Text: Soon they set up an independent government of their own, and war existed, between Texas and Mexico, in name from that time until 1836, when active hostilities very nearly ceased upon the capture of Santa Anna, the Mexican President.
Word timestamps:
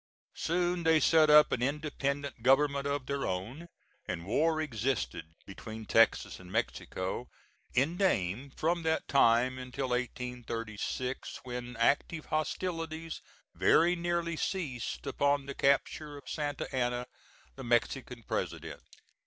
Soon 0.33 0.81
they 0.81 0.99
set 0.99 1.29
up 1.29 1.51
an 1.51 1.61
independent 1.61 2.41
government 2.41 2.87
of 2.87 3.05
their 3.05 3.23
own, 3.27 3.67
and 4.07 4.25
war 4.25 4.59
existed, 4.59 5.35
between 5.45 5.85
Texas 5.85 6.39
and 6.39 6.51
Mexico, 6.51 7.29
in 7.75 7.97
name 7.97 8.49
from 8.49 8.81
that 8.81 9.07
time 9.07 9.59
until 9.59 9.89
1836, 9.89 11.41
when 11.43 11.77
active 11.77 12.25
hostilities 12.25 13.21
very 13.53 13.95
nearly 13.95 14.35
ceased 14.35 15.05
upon 15.05 15.45
the 15.45 15.53
capture 15.53 16.17
of 16.17 16.23
Santa 16.25 16.67
Anna, 16.75 17.05
the 17.55 17.63
Mexican 17.63 18.23
President. 18.23 18.81